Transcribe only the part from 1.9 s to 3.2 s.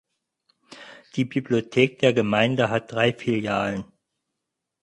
der Gemeinde hat drei